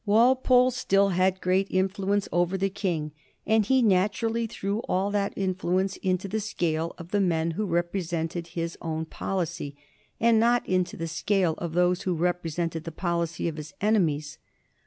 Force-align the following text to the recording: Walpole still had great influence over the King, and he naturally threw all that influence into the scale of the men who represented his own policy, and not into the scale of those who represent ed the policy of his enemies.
Walpole 0.03 0.71
still 0.71 1.09
had 1.09 1.41
great 1.41 1.67
influence 1.69 2.27
over 2.31 2.57
the 2.57 2.71
King, 2.71 3.11
and 3.45 3.63
he 3.63 3.83
naturally 3.83 4.47
threw 4.47 4.79
all 4.89 5.11
that 5.11 5.31
influence 5.35 5.95
into 5.97 6.27
the 6.27 6.39
scale 6.39 6.95
of 6.97 7.11
the 7.11 7.21
men 7.21 7.51
who 7.51 7.67
represented 7.67 8.47
his 8.57 8.75
own 8.81 9.05
policy, 9.05 9.75
and 10.19 10.39
not 10.39 10.67
into 10.67 10.97
the 10.97 11.07
scale 11.07 11.53
of 11.59 11.73
those 11.73 12.01
who 12.01 12.15
represent 12.15 12.75
ed 12.75 12.83
the 12.85 12.91
policy 12.91 13.47
of 13.47 13.57
his 13.57 13.75
enemies. 13.79 14.39